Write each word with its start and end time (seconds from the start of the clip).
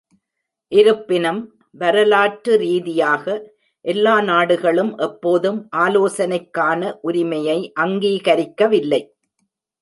இருப்பினும், 0.71 1.41
வரலாற்று 1.71 2.53
ரீதியாக, 2.57 3.25
எல்லா 3.85 4.15
நாடுகளும் 4.21 4.91
எப்போதும் 4.97 5.59
ஆலோசனைக்கான 5.77 6.81
உரிமையை 7.01 7.59
அங்கீகரிக்கவில்லை 7.79 9.01